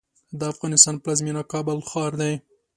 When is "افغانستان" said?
0.53-0.95